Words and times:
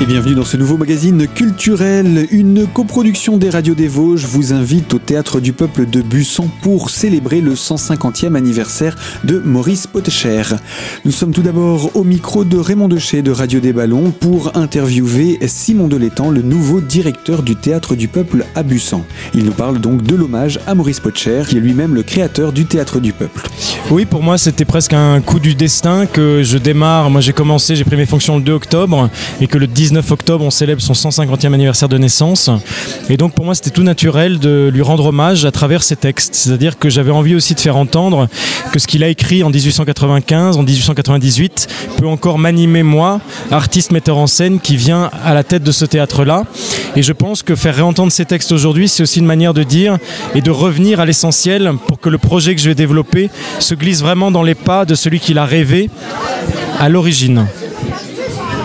Et 0.00 0.06
bienvenue 0.06 0.36
dans 0.36 0.44
ce 0.44 0.56
nouveau 0.56 0.76
magazine 0.76 1.26
culturel. 1.26 2.28
Une 2.30 2.68
coproduction 2.68 3.36
des 3.36 3.50
radios 3.50 3.74
des 3.74 3.88
Vosges 3.88 4.26
vous 4.26 4.52
invite 4.52 4.94
au 4.94 5.00
Théâtre 5.00 5.40
du 5.40 5.52
Peuple 5.52 5.86
de 5.86 6.02
Busson 6.02 6.48
pour 6.62 6.90
célébrer 6.90 7.40
le 7.40 7.54
150e 7.54 8.36
anniversaire 8.36 8.94
de 9.24 9.40
Maurice 9.40 9.88
Pottecher. 9.88 10.42
Nous 11.04 11.10
sommes 11.10 11.32
tout 11.32 11.42
d'abord 11.42 11.96
au 11.96 12.04
micro 12.04 12.44
de 12.44 12.56
Raymond 12.56 12.86
Deché 12.86 13.22
de 13.22 13.32
Radio 13.32 13.58
des 13.58 13.72
Ballons 13.72 14.12
pour 14.12 14.56
interviewer 14.56 15.36
Simon 15.48 15.88
Delétang, 15.88 16.30
le 16.30 16.42
nouveau 16.42 16.80
directeur 16.80 17.42
du 17.42 17.56
Théâtre 17.56 17.96
du 17.96 18.06
Peuple 18.06 18.46
à 18.54 18.62
Busson. 18.62 19.02
Il 19.34 19.44
nous 19.46 19.52
parle 19.52 19.80
donc 19.80 20.04
de 20.04 20.14
l'hommage 20.14 20.60
à 20.68 20.76
Maurice 20.76 21.00
Pottecher, 21.00 21.42
qui 21.48 21.56
est 21.56 21.60
lui-même 21.60 21.96
le 21.96 22.04
créateur 22.04 22.52
du 22.52 22.66
Théâtre 22.66 23.00
du 23.00 23.12
Peuple. 23.12 23.48
Oui, 23.90 24.04
pour 24.04 24.22
moi, 24.22 24.38
c'était 24.38 24.64
presque 24.64 24.92
un 24.92 25.20
coup 25.20 25.40
du 25.40 25.56
destin 25.56 26.06
que 26.06 26.44
je 26.44 26.56
démarre. 26.56 27.10
Moi, 27.10 27.20
j'ai 27.20 27.32
commencé, 27.32 27.74
j'ai 27.74 27.84
pris 27.84 27.96
mes 27.96 28.06
fonctions 28.06 28.36
le 28.36 28.44
2 28.44 28.52
octobre 28.52 29.10
et 29.40 29.48
que 29.48 29.58
le 29.58 29.66
19 29.88 30.10
octobre, 30.10 30.44
on 30.44 30.50
célèbre 30.50 30.82
son 30.82 30.92
150e 30.92 31.54
anniversaire 31.54 31.88
de 31.88 31.96
naissance. 31.96 32.50
Et 33.08 33.16
donc 33.16 33.32
pour 33.32 33.46
moi, 33.46 33.54
c'était 33.54 33.70
tout 33.70 33.82
naturel 33.82 34.38
de 34.38 34.70
lui 34.70 34.82
rendre 34.82 35.06
hommage 35.06 35.46
à 35.46 35.50
travers 35.50 35.82
ses 35.82 35.96
textes. 35.96 36.34
C'est-à-dire 36.34 36.78
que 36.78 36.90
j'avais 36.90 37.10
envie 37.10 37.34
aussi 37.34 37.54
de 37.54 37.60
faire 37.60 37.78
entendre 37.78 38.28
que 38.70 38.78
ce 38.78 38.86
qu'il 38.86 39.02
a 39.02 39.08
écrit 39.08 39.42
en 39.42 39.48
1895, 39.48 40.58
en 40.58 40.62
1898, 40.62 41.68
peut 41.96 42.06
encore 42.06 42.38
m'animer 42.38 42.82
moi, 42.82 43.22
artiste 43.50 43.90
metteur 43.90 44.18
en 44.18 44.26
scène 44.26 44.60
qui 44.60 44.76
vient 44.76 45.10
à 45.24 45.32
la 45.32 45.42
tête 45.42 45.62
de 45.62 45.72
ce 45.72 45.86
théâtre-là. 45.86 46.44
Et 46.94 47.02
je 47.02 47.14
pense 47.14 47.42
que 47.42 47.56
faire 47.56 47.74
réentendre 47.74 48.12
ces 48.12 48.26
textes 48.26 48.52
aujourd'hui, 48.52 48.88
c'est 48.88 49.02
aussi 49.02 49.20
une 49.20 49.24
manière 49.24 49.54
de 49.54 49.62
dire 49.62 49.96
et 50.34 50.42
de 50.42 50.50
revenir 50.50 51.00
à 51.00 51.06
l'essentiel 51.06 51.72
pour 51.86 51.98
que 51.98 52.10
le 52.10 52.18
projet 52.18 52.54
que 52.54 52.60
je 52.60 52.68
vais 52.68 52.74
développer 52.74 53.30
se 53.58 53.74
glisse 53.74 54.02
vraiment 54.02 54.30
dans 54.30 54.42
les 54.42 54.54
pas 54.54 54.84
de 54.84 54.94
celui 54.94 55.18
qu'il 55.18 55.38
a 55.38 55.46
rêvé 55.46 55.88
à 56.78 56.90
l'origine. 56.90 57.46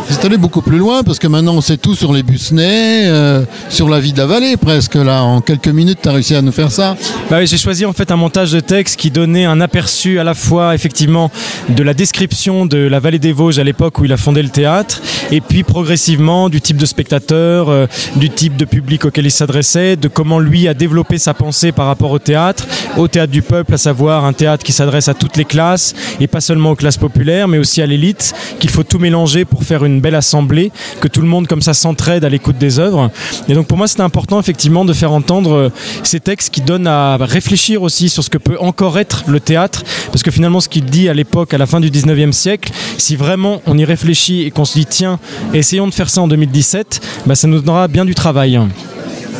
C'est 0.10 0.26
allé 0.26 0.38
beaucoup 0.38 0.62
plus 0.62 0.78
loin 0.78 1.04
parce 1.04 1.20
que 1.20 1.28
maintenant 1.28 1.56
on 1.56 1.62
sait 1.62 1.78
tout 1.78 1.96
sur 1.96 2.14
les 2.14 2.24
Busnets, 2.24 3.08
euh, 3.08 3.44
sur 3.70 3.90
la 3.90 4.00
vie 4.00 4.14
de 4.14 4.18
la 4.18 4.26
vallée 4.26 4.58
presque. 4.58 4.96
Là, 4.96 5.24
en 5.24 5.42
quelques 5.42 5.68
minutes, 5.68 6.00
tu 6.02 6.10
as 6.10 6.12
réussi 6.12 6.36
à 6.36 6.42
nous 6.42 6.52
faire 6.52 6.72
ça. 6.72 6.96
Bah 7.30 7.44
j'ai 7.46 7.58
choisi 7.58 7.86
en 7.86 7.94
fait 7.94 8.12
un 8.12 8.16
montage 8.16 8.52
de 8.52 8.60
texte 8.60 9.00
qui 9.00 9.12
donnait 9.12 9.46
un 9.46 9.60
aperçu 9.62 10.20
à 10.20 10.24
la 10.24 10.34
fois 10.34 10.76
effectivement 10.76 11.32
de 11.70 11.84
la 11.84 11.94
description 11.94 12.66
de 12.66 12.78
la 12.78 13.00
vallée 13.00 13.20
des 13.20 13.34
Vosges 13.34 13.60
à 13.60 13.64
l'époque 13.64 14.00
où 14.00 14.06
il 14.06 14.14
a 14.14 14.18
fondé 14.18 14.42
le 14.42 14.50
théâtre, 14.50 15.02
et 15.32 15.42
puis 15.42 15.64
progressivement 15.64 16.50
du 16.50 16.62
type 16.62 16.78
de 16.78 16.86
spectateur, 16.86 17.70
euh, 17.70 17.88
du 18.16 18.30
type 18.30 18.58
de 18.58 18.66
public 18.66 19.06
auquel 19.06 19.26
il 19.26 19.32
s'adressait, 19.32 19.96
de 19.96 20.08
comment 20.08 20.40
lui 20.40 20.68
a 20.68 20.74
développé 20.74 21.18
sa 21.18 21.34
pensée 21.34 21.72
par 21.72 21.88
rapport 21.88 22.12
au 22.12 22.20
théâtre, 22.20 22.66
au 22.98 23.08
théâtre 23.08 23.32
du 23.32 23.42
peuple, 23.42 23.74
à 23.74 23.78
savoir 23.78 24.26
un 24.26 24.34
théâtre 24.34 24.64
qui 24.64 24.72
s'adresse 24.72 25.08
à 25.08 25.14
toutes 25.14 25.38
les 25.38 25.46
classes 25.46 25.96
et 26.20 26.28
pas 26.28 26.42
seulement 26.42 26.72
aux 26.72 26.76
classes 26.76 26.98
populaires, 26.98 27.48
mais 27.48 27.58
aussi 27.58 27.82
à 27.82 27.86
l'élite, 27.86 28.34
qu'il 28.60 28.70
faut 28.70 28.84
tout 28.84 29.00
mélanger 29.00 29.46
pour 29.46 29.64
faire 29.64 29.86
une 29.86 30.02
belle 30.04 30.16
assemblée, 30.16 30.72
que 31.02 31.08
tout 31.08 31.22
le 31.22 31.28
monde 31.28 31.48
comme 31.48 31.64
ça 31.64 31.74
s'entraide 31.74 32.24
à 32.24 32.30
l'écoute 32.30 32.60
des 32.60 32.78
œuvres. 32.78 33.10
Et 33.50 33.56
donc 33.56 33.66
pour 33.68 33.78
moi 33.78 33.88
c'était 33.88 34.04
important 34.04 34.40
effectivement 34.40 34.86
de 34.86 34.94
faire 34.94 35.12
entendre 35.12 35.54
euh, 35.54 35.70
ces 36.04 36.20
textes 36.20 36.54
qui 36.54 36.62
donnent 36.62 36.88
à 36.88 37.18
réfléchir 37.18 37.82
aussi 37.82 38.10
sur 38.10 38.24
ce 38.24 38.30
que 38.30 38.38
peut 38.38 38.58
encore 38.60 39.00
être 39.00 39.24
le 39.28 39.40
théâtre, 39.40 39.84
parce 40.12 40.22
que 40.22 40.30
finalement 40.30 40.60
ce 40.60 40.70
qu'il 40.70 40.86
dit 40.86 41.10
à 41.10 41.14
l'époque, 41.16 41.54
à 41.56 41.58
la 41.58 41.66
fin 41.66 41.80
du 41.80 41.90
19e 41.90 42.34
siècle, 42.34 42.72
si 43.00 43.16
vraiment 43.16 43.62
on 43.66 43.78
y 43.78 43.86
réfléchit 43.86 44.44
et 44.44 44.52
qu'on 44.52 44.66
se 44.66 44.74
dit 44.74 44.86
tiens, 44.86 45.20
essayons 45.54 45.88
de 45.88 45.94
faire 45.94 46.10
ça 46.10 46.22
en 46.22 46.28
2017, 46.28 47.02
bah, 47.26 47.36
ça 47.36 47.48
nous 47.48 47.60
donnera 47.60 47.88
bien 47.88 48.06
du 48.06 48.14
travail. 48.14 48.60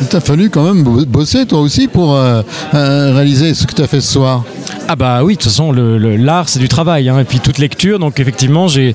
Il 0.00 0.08
t'a 0.08 0.20
fallu 0.20 0.50
quand 0.50 0.64
même 0.64 0.82
bosser 0.82 1.46
toi 1.46 1.60
aussi 1.60 1.88
pour 1.88 2.14
euh, 2.14 2.42
euh, 2.74 3.12
réaliser 3.14 3.54
ce 3.54 3.66
que 3.66 3.74
tu 3.74 3.82
as 3.82 3.86
fait 3.86 4.00
ce 4.00 4.12
soir. 4.12 4.44
Ah 4.86 4.96
bah 4.96 5.22
oui, 5.24 5.34
de 5.34 5.38
toute 5.38 5.50
façon, 5.50 5.72
l'art 5.72 6.48
c'est 6.48 6.58
du 6.58 6.68
travail, 6.68 7.08
hein, 7.08 7.18
et 7.18 7.24
puis 7.24 7.40
toute 7.40 7.58
lecture, 7.58 7.98
donc 7.98 8.20
effectivement 8.20 8.68
j'ai 8.68 8.94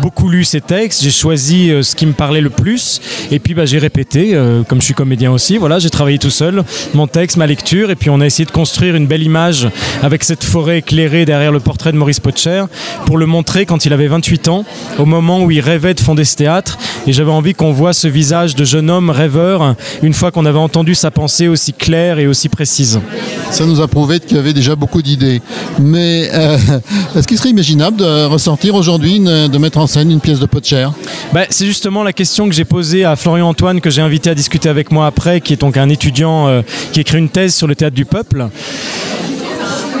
beaucoup 0.00 0.28
lu 0.28 0.42
ces 0.42 0.60
textes, 0.60 1.02
j'ai 1.04 1.10
choisi 1.10 1.70
euh, 1.70 1.82
ce 1.82 1.94
qui 1.94 2.06
me 2.06 2.12
parlait 2.12 2.40
le 2.40 2.50
plus, 2.50 3.00
et 3.30 3.38
puis 3.38 3.54
bah, 3.54 3.64
j'ai 3.64 3.78
répété, 3.78 4.36
comme 4.68 4.80
je 4.80 4.86
suis 4.86 4.94
comédien 4.94 5.30
aussi, 5.30 5.56
voilà, 5.56 5.78
j'ai 5.78 5.90
travaillé 5.90 6.18
tout 6.18 6.30
seul, 6.30 6.64
mon 6.94 7.06
texte, 7.06 7.36
ma 7.36 7.46
lecture, 7.46 7.90
et 7.90 7.96
puis 7.96 8.10
on 8.10 8.20
a 8.20 8.26
essayé 8.26 8.44
de 8.44 8.50
construire 8.50 8.96
une 8.96 9.06
belle 9.06 9.22
image 9.22 9.68
avec 10.02 10.24
cette 10.24 10.42
forêt 10.42 10.78
éclairée 10.78 11.24
derrière 11.24 11.52
le 11.52 11.60
portrait 11.60 11.92
de 11.92 11.96
Maurice 11.96 12.20
Potcher, 12.20 12.64
pour 13.06 13.16
le 13.16 13.26
montrer 13.26 13.66
quand 13.66 13.86
il 13.86 13.92
avait 13.92 14.08
28 14.08 14.48
ans, 14.48 14.64
au 14.98 15.06
moment 15.06 15.44
où 15.44 15.50
il 15.50 15.60
rêvait 15.60 15.94
de 15.94 16.00
fonder 16.00 16.24
ce 16.24 16.36
théâtre, 16.36 16.76
et 17.06 17.12
j'avais 17.12 17.30
envie 17.30 17.54
qu'on 17.54 17.72
voit 17.72 17.92
ce 17.92 18.08
visage 18.08 18.56
de 18.56 18.64
jeune 18.64 18.90
homme 18.90 19.10
rêveur, 19.10 19.76
une 20.02 20.14
fois 20.14 20.29
qu'on 20.30 20.46
avait 20.46 20.58
entendu 20.58 20.94
sa 20.94 21.10
pensée 21.10 21.48
aussi 21.48 21.72
claire 21.72 22.18
et 22.18 22.26
aussi 22.26 22.48
précise. 22.48 23.00
Ça 23.50 23.66
nous 23.66 23.80
a 23.80 23.88
prouvé 23.88 24.20
qu'il 24.20 24.36
y 24.36 24.40
avait 24.40 24.52
déjà 24.52 24.76
beaucoup 24.76 25.02
d'idées. 25.02 25.40
Mais 25.78 26.28
euh, 26.32 26.56
est-ce 27.16 27.26
qu'il 27.26 27.38
serait 27.38 27.50
imaginable 27.50 27.96
de 27.96 28.24
ressortir 28.26 28.74
aujourd'hui, 28.74 29.20
de 29.20 29.58
mettre 29.58 29.78
en 29.78 29.86
scène 29.86 30.10
une 30.10 30.20
pièce 30.20 30.38
de 30.38 30.46
pot 30.46 30.60
de 30.60 30.66
chair? 30.66 30.92
Ben, 31.32 31.46
C'est 31.50 31.66
justement 31.66 32.02
la 32.02 32.12
question 32.12 32.48
que 32.48 32.54
j'ai 32.54 32.64
posée 32.64 33.04
à 33.04 33.16
Florian 33.16 33.48
Antoine, 33.48 33.80
que 33.80 33.90
j'ai 33.90 34.02
invité 34.02 34.30
à 34.30 34.34
discuter 34.34 34.68
avec 34.68 34.90
moi 34.90 35.06
après, 35.06 35.40
qui 35.40 35.52
est 35.52 35.60
donc 35.60 35.76
un 35.76 35.88
étudiant 35.88 36.48
euh, 36.48 36.62
qui 36.92 37.00
écrit 37.00 37.18
une 37.18 37.28
thèse 37.28 37.54
sur 37.54 37.66
le 37.66 37.74
théâtre 37.74 37.96
du 37.96 38.04
peuple 38.04 38.48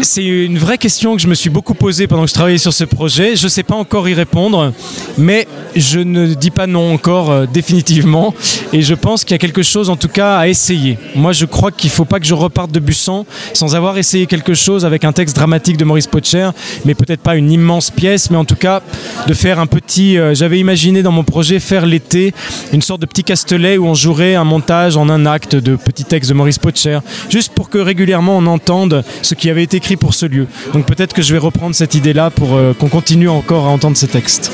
c'est 0.02 0.24
une 0.24 0.58
vraie 0.58 0.78
question 0.78 1.14
que 1.14 1.22
je 1.22 1.26
me 1.26 1.34
suis 1.34 1.50
beaucoup 1.50 1.74
posée 1.74 2.06
pendant 2.06 2.22
que 2.22 2.28
je 2.28 2.34
travaillais 2.34 2.58
sur 2.58 2.72
ce 2.72 2.84
projet. 2.84 3.36
Je 3.36 3.44
ne 3.44 3.48
sais 3.48 3.62
pas 3.62 3.74
encore 3.74 4.08
y 4.08 4.14
répondre, 4.14 4.72
mais 5.18 5.46
je 5.76 6.00
ne 6.00 6.34
dis 6.34 6.50
pas 6.50 6.66
non 6.66 6.92
encore 6.92 7.30
euh, 7.30 7.46
définitivement. 7.46 8.34
Et 8.72 8.82
je 8.82 8.94
pense 8.94 9.24
qu'il 9.24 9.32
y 9.32 9.34
a 9.34 9.38
quelque 9.38 9.62
chose 9.62 9.90
en 9.90 9.96
tout 9.96 10.08
cas 10.08 10.38
à 10.38 10.48
essayer. 10.48 10.98
Moi, 11.14 11.32
je 11.32 11.44
crois 11.44 11.70
qu'il 11.70 11.90
ne 11.90 11.94
faut 11.94 12.04
pas 12.04 12.20
que 12.20 12.26
je 12.26 12.34
reparte 12.34 12.72
de 12.72 12.80
Bussan 12.80 13.26
sans 13.52 13.74
avoir 13.74 13.98
essayé 13.98 14.26
quelque 14.26 14.54
chose 14.54 14.84
avec 14.84 15.04
un 15.04 15.12
texte 15.12 15.36
dramatique 15.36 15.76
de 15.76 15.84
Maurice 15.84 16.06
Potcher, 16.06 16.50
mais 16.84 16.94
peut-être 16.94 17.20
pas 17.20 17.36
une 17.36 17.50
immense 17.50 17.90
pièce, 17.90 18.30
mais 18.30 18.36
en 18.36 18.44
tout 18.44 18.56
cas 18.56 18.82
de 19.26 19.34
faire 19.34 19.58
un 19.58 19.66
petit. 19.66 20.18
Euh, 20.18 20.34
j'avais 20.34 20.58
imaginé 20.58 21.02
dans 21.02 21.12
mon 21.12 21.24
projet 21.24 21.60
faire 21.60 21.84
l'été 21.84 22.32
une 22.72 22.82
sorte 22.82 23.00
de 23.00 23.06
petit 23.06 23.24
castelet 23.24 23.76
où 23.76 23.86
on 23.86 23.94
jouerait 23.94 24.34
un 24.34 24.44
montage 24.44 24.96
en 24.96 25.08
un 25.08 25.26
acte 25.26 25.56
de 25.56 25.76
petits 25.76 26.04
textes 26.04 26.30
de 26.30 26.34
Maurice 26.34 26.58
Potcher, 26.58 27.00
juste 27.28 27.52
pour 27.52 27.70
que 27.70 27.78
régulièrement 27.78 28.38
on 28.38 28.46
entende 28.46 29.04
ce 29.22 29.34
qui 29.34 29.50
avait 29.50 29.62
été 29.62 29.76
écrit 29.76 29.89
pour 29.96 30.14
ce 30.14 30.26
lieu. 30.26 30.46
Donc 30.72 30.86
peut-être 30.86 31.12
que 31.14 31.22
je 31.22 31.32
vais 31.32 31.38
reprendre 31.38 31.74
cette 31.74 31.94
idée-là 31.94 32.30
pour 32.30 32.54
euh, 32.54 32.74
qu'on 32.74 32.88
continue 32.88 33.28
encore 33.28 33.66
à 33.66 33.68
entendre 33.68 33.96
ces 33.96 34.08
textes. 34.08 34.52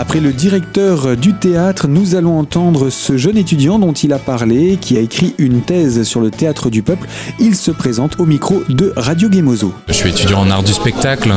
Après 0.00 0.20
le 0.20 0.32
directeur 0.32 1.14
du 1.14 1.34
théâtre, 1.34 1.86
nous 1.86 2.14
allons 2.14 2.38
entendre 2.38 2.88
ce 2.88 3.18
jeune 3.18 3.36
étudiant 3.36 3.78
dont 3.78 3.92
il 3.92 4.14
a 4.14 4.18
parlé, 4.18 4.78
qui 4.80 4.96
a 4.96 5.00
écrit 5.00 5.34
une 5.36 5.60
thèse 5.60 6.04
sur 6.04 6.22
le 6.22 6.30
théâtre 6.30 6.70
du 6.70 6.80
peuple. 6.80 7.06
Il 7.38 7.54
se 7.54 7.70
présente 7.70 8.18
au 8.18 8.24
micro 8.24 8.62
de 8.70 8.94
Radio 8.96 9.30
Gemozo. 9.30 9.74
Je 9.88 9.92
suis 9.92 10.08
étudiant 10.08 10.40
en 10.40 10.50
art 10.50 10.62
du 10.62 10.72
spectacle 10.72 11.34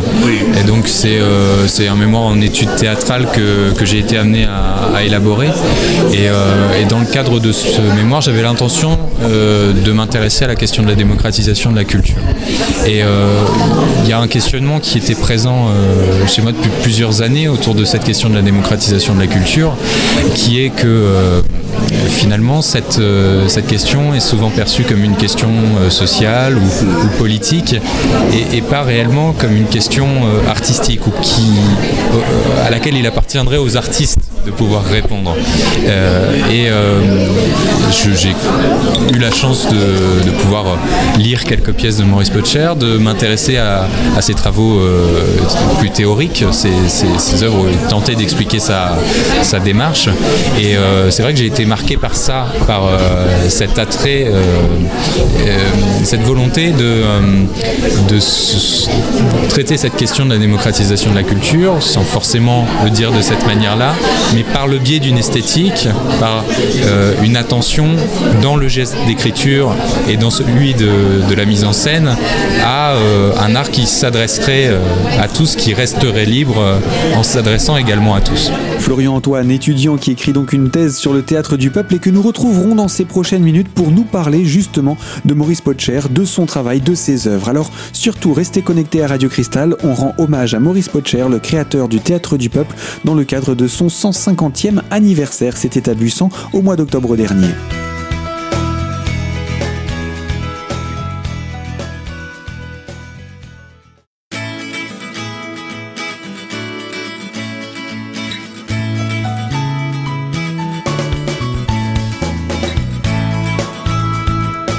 et 0.57 0.65
donc 0.65 0.87
c'est 0.87 1.17
euh, 1.19 1.67
un 1.91 1.95
mémoire 1.97 2.23
en 2.23 2.39
études 2.39 2.73
théâtrales 2.77 3.27
que, 3.33 3.77
que 3.77 3.83
j'ai 3.83 3.99
été 3.99 4.17
amené 4.17 4.45
à, 4.45 5.03
élaborer. 5.03 5.49
Euh, 6.15 6.81
et, 6.81 6.85
dans 6.85 6.99
le 6.99 7.05
cadre 7.05 7.41
de 7.41 7.51
ce 7.51 7.81
mémoire, 7.97 8.21
j'avais 8.21 8.43
l'intention 8.43 8.97
euh, 9.23 9.73
de 9.73 9.91
m'intéresser 9.91 10.45
à 10.45 10.47
la 10.47 10.55
question 10.55 10.83
de 10.83 10.87
la 10.87 10.95
démocratisation 10.95 11.69
de 11.69 11.75
la 11.75 11.83
culture. 11.83 12.15
Et 12.87 13.01
il 14.03 14.09
y 14.09 14.13
a 14.13 14.19
un 14.19 14.27
questionnement 14.27 14.79
qui 14.79 14.99
était 14.99 15.15
présent 15.15 15.67
chez 16.27 16.41
moi 16.41 16.53
depuis 16.53 16.69
plusieurs 16.81 17.21
années 17.21 17.49
autour 17.49 17.75
de 17.75 17.83
cette 17.83 18.05
question 18.05 18.29
de 18.29 18.35
la 18.35 18.41
démocratisation 18.41 18.52
démocratisation 18.53 19.15
de 19.15 19.19
la 19.19 19.27
culture, 19.27 19.75
qui 20.35 20.63
est 20.63 20.69
que 20.69 20.85
euh, 20.85 21.41
finalement 22.07 22.61
cette, 22.61 22.99
euh, 22.99 23.47
cette 23.47 23.67
question 23.67 24.13
est 24.13 24.19
souvent 24.19 24.49
perçue 24.49 24.83
comme 24.83 25.03
une 25.03 25.15
question 25.15 25.49
euh, 25.79 25.89
sociale 25.89 26.57
ou, 26.57 27.17
politique 27.17 27.75
et, 28.51 28.61
pas 28.61 28.83
réellement 28.83 29.33
comme 29.33 29.55
une 29.55 29.67
question 29.67 30.07
artistique 30.49 31.05
ou 31.05 31.11
qui, 31.21 31.51
à 32.65 32.69
laquelle 32.69 32.95
il 32.95 33.05
appartiendrait 33.05 33.57
aux 33.57 33.77
artistes 33.77 34.17
de 34.45 34.51
pouvoir 34.51 34.83
répondre. 34.85 35.35
et 36.51 36.69
j'ai 37.91 38.29
eu 39.13 39.19
la 39.19 39.31
chance 39.31 39.67
de, 39.67 40.31
pouvoir 40.41 40.77
lire 41.17 41.43
quelques 41.43 41.73
pièces 41.73 41.97
de 41.97 42.03
Maurice 42.03 42.29
Potcher, 42.29 42.73
de 42.79 42.97
m'intéresser 42.97 43.57
à, 43.57 43.87
ses 44.21 44.33
travaux 44.33 44.81
plus 45.79 45.91
théoriques, 45.91 46.43
ses, 46.51 47.43
œuvres, 47.43 47.67
tenter 47.89 48.15
d'expliquer 48.15 48.59
sa, 48.59 48.97
démarche. 49.63 50.09
Et 50.59 50.75
euh, 50.75 51.09
c'est 51.11 51.23
vrai 51.23 51.33
que 51.33 51.39
j'ai 51.39 51.45
été 51.45 51.65
marqué 51.65 51.82
par 51.99 52.15
ça, 52.15 52.47
par 52.65 52.85
euh, 52.85 53.27
cet 53.49 53.77
attrait, 53.77 54.25
euh, 54.27 54.41
cette 56.03 56.21
volonté 56.21 56.71
de, 56.71 57.03
traiter 59.49 59.77
cette 59.77 59.95
question 59.95 60.25
de 60.25 60.31
la 60.31 60.39
démocratisation 60.39 61.11
de 61.11 61.15
la 61.15 61.23
culture, 61.23 61.81
sans 61.81 62.01
forcément 62.01 62.65
le 62.83 62.89
dire 62.89 63.11
de 63.11 63.21
cette 63.21 63.45
manière-là, 63.45 63.93
mais 64.33 64.43
par 64.43 64.67
le 64.67 64.79
biais 64.79 64.99
d'une 64.99 65.17
esthétique, 65.17 65.87
par 66.19 66.43
une 67.21 67.35
attention 67.37 67.87
dans 68.41 68.55
le 68.55 68.67
geste 68.67 68.95
d'écriture 69.05 69.75
et 70.07 70.17
dans 70.17 70.31
celui 70.31 70.73
de, 70.73 71.35
la 71.35 71.45
mise 71.45 71.63
en 71.65 71.73
scène 71.73 72.15
à 72.63 72.93
un 73.39 73.55
art 73.55 73.71
qui 73.71 73.85
s'adresserait 73.85 74.71
à 75.19 75.27
tous, 75.27 75.55
qui 75.55 75.73
resterait 75.73 76.25
libre 76.25 76.79
en 77.15 77.23
s'adressant 77.23 77.77
également 77.77 78.15
à 78.15 78.21
tous. 78.21 78.51
Florian 78.79 79.15
Antoine, 79.15 79.51
étudiant 79.51 79.97
qui 79.97 80.11
écrit 80.11 80.33
donc 80.33 80.53
une 80.53 80.69
thèse 80.69 80.97
sur 80.97 81.13
le 81.13 81.21
théâtre 81.21 81.57
du 81.57 81.69
peuple 81.69 81.95
et 81.95 81.99
que 81.99 82.09
nous 82.09 82.21
retrouverons 82.21 82.75
dans 82.75 82.87
ces 82.87 83.05
prochaines 83.05 83.43
minutes 83.43 83.69
pour 83.69 83.91
nous 83.91 84.03
parler 84.03 84.45
justement 84.45 84.97
de 85.25 85.33
Maurice 85.33 85.61
Potcher, 85.61 86.01
de 86.09 86.25
son 86.25 86.45
travail, 86.45 86.81
de 86.81 86.93
ses 86.93 87.27
œuvres. 87.27 87.49
Alors 87.49 87.71
surtout 87.91 88.33
restez 88.33 88.61
connectés 88.61 89.03
à 89.03 89.07
Radio 89.07 89.29
Cristal, 89.29 89.75
on 89.83 89.93
rend 89.93 90.13
hommage 90.17 90.53
à 90.53 90.59
Maurice 90.59 90.89
Potcher, 90.89 91.25
le 91.29 91.39
créateur 91.39 91.87
du 91.87 91.99
théâtre 91.99 92.37
du 92.37 92.49
peuple, 92.49 92.75
dans 93.05 93.15
le 93.15 93.23
cadre 93.23 93.55
de 93.55 93.67
son 93.67 93.87
150e 93.87 94.81
anniversaire. 94.91 95.57
C'était 95.57 95.89
à 95.89 95.93
au 96.53 96.61
mois 96.61 96.75
d'octobre 96.75 97.15
dernier. 97.15 97.49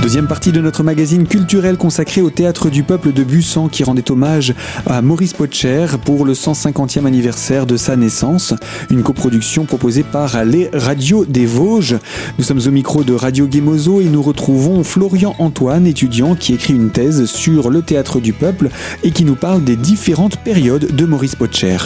Deuxième 0.04 0.26
partie 0.26 0.52
de 0.52 0.60
notre 0.60 0.82
magazine 0.82 1.26
culturel 1.26 1.78
consacré 1.78 2.20
au 2.20 2.28
théâtre 2.28 2.68
du 2.68 2.82
peuple 2.82 3.14
de 3.14 3.24
Bussan 3.24 3.68
qui 3.68 3.84
rendait 3.84 4.10
hommage 4.10 4.52
à 4.86 5.00
Maurice 5.00 5.32
Potcher 5.32 5.86
pour 6.04 6.26
le 6.26 6.34
150e 6.34 7.06
anniversaire 7.06 7.64
de 7.64 7.78
sa 7.78 7.96
naissance. 7.96 8.52
Une 8.90 9.02
coproduction 9.02 9.64
proposée 9.64 10.02
par 10.02 10.44
les 10.44 10.68
radios 10.74 11.24
des 11.24 11.46
Vosges. 11.46 11.96
Nous 12.36 12.44
sommes 12.44 12.60
au 12.66 12.70
micro 12.70 13.02
de 13.02 13.14
Radio 13.14 13.46
Guémozo 13.46 14.02
et 14.02 14.04
nous 14.04 14.20
retrouvons 14.20 14.84
Florian 14.84 15.34
Antoine, 15.38 15.86
étudiant 15.86 16.34
qui 16.34 16.52
écrit 16.52 16.74
une 16.74 16.90
thèse 16.90 17.24
sur 17.24 17.70
le 17.70 17.80
théâtre 17.80 18.20
du 18.20 18.34
peuple 18.34 18.68
et 19.04 19.10
qui 19.10 19.24
nous 19.24 19.36
parle 19.36 19.64
des 19.64 19.76
différentes 19.76 20.36
périodes 20.36 20.94
de 20.94 21.06
Maurice 21.06 21.34
Potcher. 21.34 21.78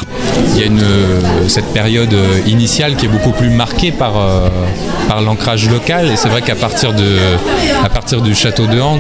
Il 0.56 0.58
y 0.58 0.64
a 0.64 0.66
une, 0.66 0.82
cette 1.46 1.72
période 1.72 2.16
initiale 2.48 2.96
qui 2.96 3.06
est 3.06 3.10
beaucoup 3.10 3.30
plus 3.30 3.50
marquée 3.50 3.92
par, 3.92 4.18
euh, 4.18 4.48
par 5.06 5.22
l'ancrage 5.22 5.70
local 5.70 6.08
et 6.08 6.16
c'est 6.16 6.28
vrai 6.28 6.42
qu'à 6.42 6.56
partir 6.56 6.92
de 6.92 7.16
du 8.16 8.34
château 8.34 8.66
de 8.66 8.80
Hans, 8.80 8.98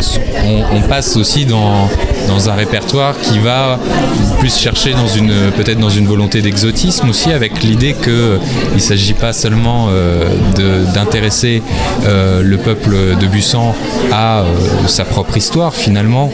on, 0.72 0.80
passe 0.82 1.16
aussi 1.16 1.46
dans, 1.46 1.88
dans 2.28 2.50
un 2.50 2.54
répertoire 2.54 3.18
qui 3.18 3.38
va 3.38 3.78
plus 4.38 4.54
chercher 4.54 4.92
dans 4.92 5.06
une 5.06 5.32
peut-être 5.56 5.78
dans 5.78 5.88
une 5.88 6.06
volonté 6.06 6.42
d'exotisme 6.42 7.08
aussi, 7.08 7.32
avec 7.32 7.62
l'idée 7.62 7.94
qu'il 7.94 8.12
ne 8.74 8.78
s'agit 8.78 9.14
pas 9.14 9.32
seulement 9.32 9.88
euh, 9.90 10.84
d'intéresser 10.94 11.62
euh, 12.06 12.42
le 12.42 12.56
peuple 12.58 12.90
de 13.20 13.26
Bussan 13.26 13.74
à 14.12 14.40
euh, 14.40 14.44
sa 14.86 15.04
propre 15.04 15.36
histoire 15.36 15.74
finalement. 15.74 16.30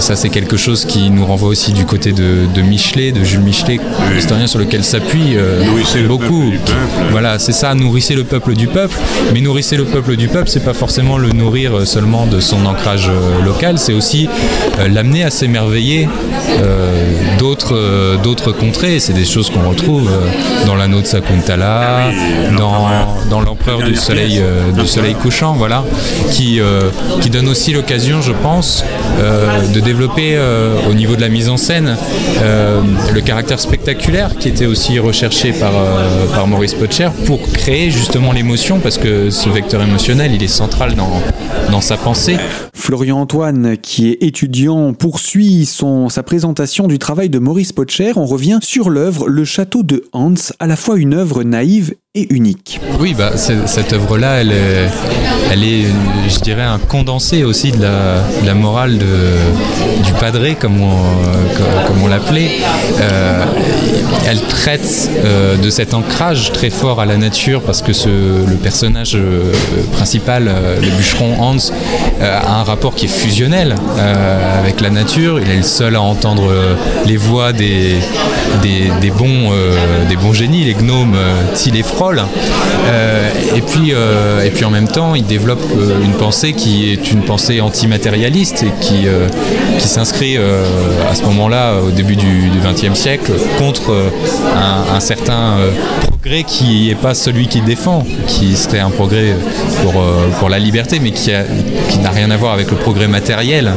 ça 0.00 0.16
c'est 0.16 0.30
quelque 0.30 0.56
chose 0.56 0.84
qui 0.84 1.10
nous 1.10 1.24
renvoie 1.24 1.48
aussi 1.48 1.72
du 1.72 1.84
côté 1.84 2.12
de, 2.12 2.62
Michelet, 2.62 3.12
de 3.12 3.22
Jules 3.24 3.40
Michelet, 3.40 3.78
historien 4.16 4.46
sur 4.46 4.58
lequel 4.58 4.84
s'appuie 4.84 5.36
beaucoup. 6.06 6.52
Voilà, 7.10 7.38
c'est 7.38 7.52
ça, 7.52 7.74
nourrissez 7.74 8.14
le 8.14 8.24
peuple 8.24 8.54
du 8.54 8.66
peuple, 8.66 8.96
mais 9.32 9.40
nourrissez 9.40 9.76
le 9.76 9.84
peuple 9.84 10.16
du 10.16 10.28
peuple, 10.28 10.48
c'est 10.48 10.64
pas 10.64 10.74
forcément 10.74 11.18
le 11.18 11.30
nourrir 11.30 11.67
euh, 11.72 11.84
seulement 11.84 12.26
de 12.26 12.40
son 12.40 12.66
ancrage 12.66 13.08
euh, 13.08 13.42
local, 13.44 13.78
c'est 13.78 13.92
aussi 13.92 14.28
euh, 14.78 14.88
l'amener 14.88 15.24
à 15.24 15.30
s'émerveiller 15.30 16.08
d'autres 17.38 18.16
d'autres 18.22 18.50
contrées. 18.52 18.98
C'est 18.98 19.12
des 19.12 19.24
choses 19.24 19.50
qu'on 19.50 19.68
retrouve 19.68 20.10
dans 20.66 20.74
l'anneau 20.74 21.00
de 21.00 21.06
Sakuntala, 21.06 22.10
dans, 22.56 22.88
dans 23.30 23.40
l'empereur 23.40 23.82
du 23.82 23.94
soleil 23.94 24.42
du 24.76 24.86
soleil 24.86 25.14
couchant, 25.14 25.52
voilà, 25.52 25.84
qui 26.32 26.60
qui 27.20 27.30
donne 27.30 27.48
aussi 27.48 27.72
l'occasion, 27.72 28.22
je 28.22 28.32
pense, 28.32 28.84
de 29.72 29.80
développer 29.80 30.36
au 30.90 30.94
niveau 30.94 31.14
de 31.14 31.20
la 31.20 31.28
mise 31.28 31.48
en 31.48 31.56
scène 31.56 31.96
le 32.42 33.20
caractère 33.20 33.60
spectaculaire 33.60 34.30
qui 34.36 34.48
était 34.48 34.66
aussi 34.66 34.98
recherché 34.98 35.52
par 35.52 35.72
par 36.34 36.48
Maurice 36.48 36.74
Potcher 36.74 37.10
pour 37.24 37.40
créer 37.52 37.90
justement 37.90 38.32
l'émotion 38.32 38.80
parce 38.80 38.98
que 38.98 39.30
ce 39.30 39.48
vecteur 39.48 39.80
émotionnel 39.82 40.32
il 40.34 40.42
est 40.42 40.48
central 40.48 40.94
dans, 40.94 41.22
dans 41.70 41.80
sa 41.80 41.96
pensée. 41.96 42.36
Florian 42.74 43.20
Antoine, 43.20 43.76
qui 43.76 44.08
est 44.08 44.22
étudiant, 44.22 44.94
poursuit 44.94 45.66
son, 45.66 46.08
sa 46.08 46.22
présentation 46.22 46.86
du 46.86 46.98
travail 46.98 47.28
de 47.28 47.38
Maurice 47.38 47.72
Potcher. 47.72 48.12
On 48.16 48.26
revient 48.26 48.58
sur 48.62 48.90
l'œuvre 48.90 49.28
Le 49.28 49.44
Château 49.44 49.82
de 49.82 50.04
Hans, 50.12 50.34
à 50.58 50.66
la 50.66 50.76
fois 50.76 50.96
une 50.96 51.14
œuvre 51.14 51.42
naïve 51.42 51.94
et 52.14 52.32
unique. 52.32 52.80
Oui, 52.98 53.14
bah, 53.16 53.32
cette 53.36 53.92
œuvre-là, 53.92 54.40
elle 54.40 54.52
est, 54.52 54.88
elle 55.52 55.62
est, 55.62 55.84
je 56.28 56.40
dirais, 56.40 56.62
un 56.62 56.78
condensé 56.78 57.44
aussi 57.44 57.70
de 57.70 57.82
la, 57.82 58.22
la 58.44 58.54
morale 58.54 58.98
de, 58.98 60.04
du 60.04 60.12
padré, 60.18 60.54
comme 60.54 60.80
on, 60.80 60.96
comme, 61.86 62.02
on 62.02 62.06
l'appelait. 62.06 62.50
Euh, 63.00 63.44
elle 64.26 64.40
traite 64.40 65.10
euh, 65.24 65.56
de 65.56 65.70
cet 65.70 65.94
ancrage 65.94 66.52
très 66.52 66.70
fort 66.70 67.00
à 67.00 67.06
la 67.06 67.16
nature 67.16 67.62
parce 67.62 67.82
que 67.82 67.92
ce, 67.92 68.08
le 68.08 68.56
personnage 68.56 69.14
euh, 69.14 69.52
principal, 69.92 70.50
le 70.80 70.96
bûcheron 70.96 71.40
Hans, 71.40 71.47
a 72.20 72.60
un 72.60 72.62
rapport 72.62 72.94
qui 72.94 73.06
est 73.06 73.08
fusionnel 73.08 73.74
avec 74.58 74.80
la 74.80 74.90
nature. 74.90 75.40
Il 75.40 75.50
est 75.50 75.56
le 75.56 75.62
seul 75.62 75.96
à 75.96 76.02
entendre 76.02 76.52
les 77.06 77.16
voix 77.16 77.52
des, 77.52 77.94
des, 78.62 79.10
bons, 79.10 79.52
des 80.08 80.16
bons 80.16 80.32
génies, 80.32 80.64
les 80.64 80.74
gnomes, 80.74 81.16
Thiel 81.54 81.76
et 81.76 81.84
et, 83.56 83.60
puis, 83.60 83.92
et 83.92 84.50
puis 84.50 84.64
en 84.64 84.70
même 84.70 84.88
temps, 84.88 85.14
il 85.14 85.24
développe 85.24 85.62
une 86.02 86.14
pensée 86.14 86.52
qui 86.52 86.92
est 86.92 87.12
une 87.12 87.22
pensée 87.22 87.60
antimatérialiste 87.60 88.62
et 88.62 88.72
qui, 88.80 89.06
qui 89.78 89.88
s'inscrit 89.88 90.36
à 90.36 91.14
ce 91.14 91.22
moment-là, 91.24 91.80
au 91.86 91.90
début 91.90 92.16
du 92.16 92.50
XXe 92.62 92.98
siècle, 92.98 93.32
contre 93.58 93.92
un, 94.94 95.00
certain 95.00 95.58
euh, 95.58 95.70
progrès 96.08 96.42
qui 96.44 96.88
n'est 96.88 96.94
pas 96.94 97.14
celui 97.14 97.46
qui 97.46 97.60
défend, 97.60 98.04
qui 98.26 98.56
serait 98.56 98.80
un 98.80 98.90
progrès 98.90 99.34
pour, 99.82 100.00
euh, 100.00 100.28
pour 100.38 100.48
la 100.48 100.58
liberté, 100.58 101.00
mais 101.00 101.12
qui, 101.12 101.30
qui 101.88 101.98
n'a 101.98 102.10
rien 102.10 102.30
à 102.30 102.36
voir 102.36 102.52
avec 102.52 102.70
le 102.70 102.76
progrès 102.76 103.08
matériel. 103.08 103.72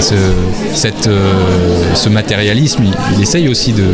Ce, 0.00 0.14
euh, 0.14 1.94
ce 1.94 2.08
matérialisme, 2.08 2.84
il, 3.14 3.22
essaye 3.22 3.48
aussi 3.48 3.72
de, 3.72 3.84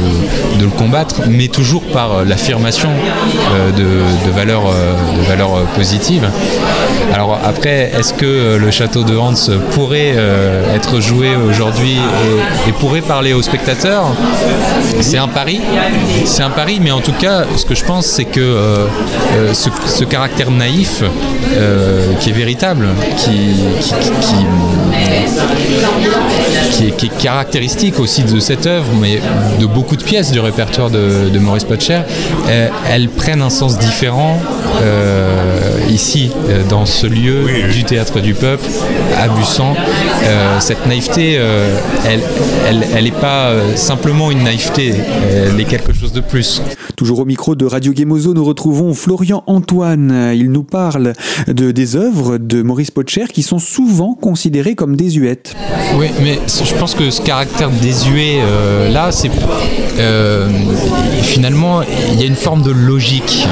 le 0.60 0.68
combattre, 0.68 1.22
mais 1.28 1.48
toujours 1.48 1.82
par 1.82 2.24
l'affirmation 2.24 2.90
de, 3.76 3.82
de, 3.82 4.30
valeurs, 4.30 4.72
de 5.16 5.22
valeurs 5.22 5.64
positives. 5.76 6.28
Alors 7.12 7.38
après, 7.44 7.90
est-ce 7.98 8.14
que 8.14 8.56
le 8.56 8.70
château 8.70 9.02
de 9.02 9.16
Hans 9.16 9.34
pourrait 9.72 10.14
être 10.74 11.00
joué 11.00 11.36
aujourd'hui 11.36 11.96
et, 12.66 12.72
pourrait 12.72 13.02
parler 13.02 13.32
aux 13.32 13.42
spectateurs? 13.42 14.12
C'est 15.00 15.18
un 15.18 15.28
pari, 15.28 15.60
c'est 16.24 16.42
un 16.42 16.50
pari, 16.50 16.80
mais 16.80 16.90
en 16.90 17.00
tout 17.00 17.12
cas, 17.12 17.44
ce 17.56 17.64
que 17.64 17.74
je 17.74 17.84
pense, 17.84 18.06
c'est 18.06 18.24
que 18.24 18.40
euh, 18.40 18.86
euh, 19.36 19.54
ce, 19.54 20.04
caractère 20.04 20.50
naïf, 20.50 21.02
euh, 21.54 22.12
qui 22.20 22.30
est 22.30 22.32
véritable, 22.32 22.88
qui, 23.16 23.54
est, 26.86 27.18
caractéristique 27.18 27.98
aussi 27.98 28.22
de 28.22 28.40
cette 28.40 28.66
œuvre, 28.66 28.88
mais 29.00 29.20
de 29.58 29.66
beaucoup 29.66 29.96
de 29.96 30.02
pièces 30.02 30.32
du 30.32 30.40
répertoire 30.40 30.90
de, 30.90 31.38
Maurice 31.38 31.64
Potcher, 31.64 32.00
elles 32.88 33.08
prennent 33.08 33.42
un 33.42 33.50
sens 33.50 33.78
différent 33.78 34.38
ici, 35.88 36.30
dans 36.68 36.86
ce 36.86 36.99
lieu 37.06 37.44
du 37.72 37.84
théâtre 37.84 38.20
du 38.20 38.34
peuple, 38.34 38.64
à 39.20 39.28
Bussan. 39.28 39.74
cette 40.60 40.86
naïveté, 40.86 41.38
elle 42.06 43.04
n'est 43.04 43.10
pas 43.10 43.52
simplement 43.76 44.30
une 44.30 44.42
naïveté, 44.42 44.94
elle 45.32 45.60
est 45.60 45.64
quelque 45.64 45.92
chose 45.92 46.12
de 46.12 46.20
plus. 46.20 46.62
Toujours 46.96 47.20
au 47.20 47.24
micro 47.24 47.54
de 47.54 47.66
Radio 47.66 47.92
Gemozo, 47.94 48.34
nous 48.34 48.44
retrouvons 48.44 48.94
Florian 48.94 49.42
Antoine. 49.46 50.32
Il 50.34 50.50
nous 50.50 50.64
parle 50.64 51.12
de, 51.46 51.70
des 51.70 51.96
œuvres 51.96 52.38
de 52.38 52.62
Maurice 52.62 52.90
Potcher 52.90 53.24
qui 53.32 53.42
sont 53.42 53.58
souvent 53.58 54.14
considérées 54.14 54.74
comme 54.74 54.96
désuètes. 54.96 55.54
Oui, 55.96 56.06
mais 56.22 56.38
je 56.46 56.74
pense 56.74 56.94
que 56.94 57.10
ce 57.10 57.20
caractère 57.22 57.70
désuet 57.70 58.40
euh, 58.40 58.90
là, 58.90 59.12
c'est 59.12 59.30
euh, 59.98 60.48
finalement 61.22 61.82
il 62.12 62.20
y 62.20 62.24
a 62.24 62.26
une 62.26 62.36
forme 62.36 62.62
de 62.62 62.70
logique 62.70 63.46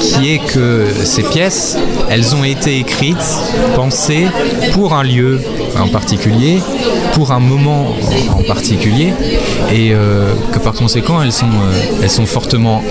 qui 0.00 0.32
est 0.32 0.38
que 0.38 0.86
ces 1.04 1.22
pièces, 1.22 1.78
elles 2.10 2.34
ont 2.34 2.44
été 2.44 2.78
écrites, 2.78 3.38
pensées 3.74 4.26
pour 4.72 4.94
un 4.94 5.02
en 5.20 5.88
particulier, 5.88 6.62
pour 7.12 7.32
un 7.32 7.40
moment 7.40 7.94
en 8.36 8.42
particulier, 8.42 9.12
et 9.72 9.92
euh, 9.92 10.32
que 10.52 10.58
par 10.58 10.72
conséquent 10.72 11.22
elles 11.22 11.32
sont, 11.32 11.50
elles 12.02 12.10
sont 12.10 12.26
fortement 12.26 12.82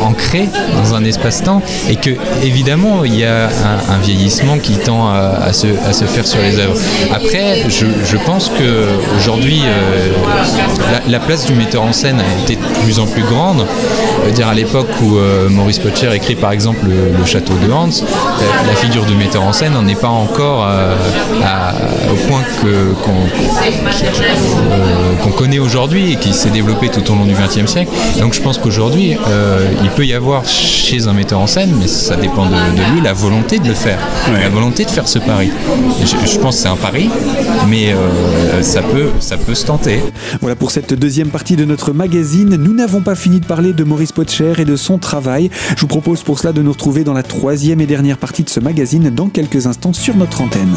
ancré 0.00 0.48
dans 0.76 0.94
un 0.94 1.04
espace-temps 1.04 1.62
et 1.88 1.96
que 1.96 2.10
évidemment 2.42 3.04
il 3.04 3.16
y 3.16 3.24
a 3.24 3.48
un, 3.88 3.98
vieillissement 3.98 4.58
qui 4.58 4.74
tend 4.74 5.08
à, 5.10 5.52
se, 5.52 5.66
à, 5.86 5.92
se, 5.92 6.04
faire 6.04 6.26
sur 6.26 6.40
les 6.40 6.58
œuvres. 6.58 6.76
Après, 7.12 7.64
je, 7.68 7.86
je 8.04 8.16
pense 8.24 8.48
que 8.48 8.86
aujourd'hui 9.16 9.62
euh, 9.64 10.08
la, 11.08 11.20
place 11.20 11.46
du 11.46 11.54
metteur 11.54 11.82
en 11.82 11.92
scène 11.92 12.20
a 12.20 12.42
été 12.42 12.56
de 12.56 12.82
plus 12.82 12.98
en 12.98 13.06
plus 13.06 13.22
grande. 13.22 13.66
dire 14.34 14.48
à 14.48 14.54
l'époque 14.54 14.88
où 15.02 15.16
euh, 15.16 15.48
Maurice 15.48 15.78
Potcher 15.78 16.14
écrit 16.14 16.34
par 16.34 16.52
exemple 16.52 16.86
le, 16.86 17.24
Château 17.26 17.54
de 17.54 17.70
Hans, 17.70 17.88
euh, 17.88 18.66
la 18.66 18.74
figure 18.74 19.04
du 19.04 19.14
metteur 19.14 19.42
en 19.42 19.52
scène 19.52 19.72
n'en 19.72 19.86
est 19.86 20.00
pas 20.00 20.08
encore 20.08 20.66
au 22.10 22.28
point 22.28 22.42
qu'on 22.60 23.67
connaît 25.38 25.60
aujourd'hui 25.60 26.12
et 26.12 26.16
qui 26.16 26.32
s'est 26.32 26.50
développé 26.50 26.88
tout 26.88 27.12
au 27.12 27.14
long 27.14 27.24
du 27.24 27.32
XXe 27.32 27.70
siècle. 27.70 27.92
Donc 28.18 28.34
je 28.34 28.42
pense 28.42 28.58
qu'aujourd'hui, 28.58 29.16
il 29.84 29.90
peut 29.90 30.04
y 30.04 30.12
avoir 30.12 30.44
chez 30.46 31.06
un 31.06 31.12
metteur 31.12 31.38
en 31.38 31.46
scène, 31.46 31.72
mais 31.78 31.86
ça 31.86 32.16
dépend 32.16 32.46
de, 32.46 32.92
lui, 32.92 33.00
la 33.00 33.12
volonté 33.12 33.60
de 33.60 33.68
le 33.68 33.74
faire, 33.74 34.00
la 34.32 34.48
volonté 34.48 34.84
de 34.84 34.90
faire 34.90 35.06
ce 35.06 35.20
pari. 35.20 35.50
Je, 36.04 36.38
pense 36.38 36.56
que 36.56 36.62
c'est 36.62 36.68
un 36.68 36.76
pari, 36.76 37.08
mais 37.68 37.94
ça, 38.62 38.82
peut, 38.82 39.10
ça 39.20 39.36
peut 39.36 39.54
se 39.54 39.64
tenter. 39.66 40.00
Voilà 40.40 40.56
pour 40.56 40.72
cette 40.72 40.94
deuxième 40.94 41.28
partie 41.28 41.54
de 41.54 41.64
notre 41.64 41.92
magazine. 41.92 42.56
Nous 42.56 42.74
n'avons 42.74 43.00
pas 43.00 43.14
fini 43.14 43.38
de 43.38 43.46
parler 43.46 43.72
de 43.72 43.84
Maurice 43.84 44.12
Potcher 44.12 44.54
et 44.58 44.64
de 44.64 44.74
son 44.74 44.98
travail. 44.98 45.50
Je 45.76 45.80
vous 45.82 45.86
propose 45.86 46.24
pour 46.24 46.40
cela 46.40 46.52
de 46.52 46.62
nous 46.62 46.72
retrouver 46.72 47.04
dans 47.04 47.14
la 47.14 47.22
troisième 47.22 47.80
et 47.80 47.86
dernière 47.86 48.18
partie 48.18 48.42
de 48.42 48.50
ce 48.50 48.58
magazine 48.58 49.10
dans 49.10 49.28
quelques 49.28 49.68
instants 49.68 49.92
sur 49.92 50.16
notre 50.16 50.40
antenne. 50.40 50.76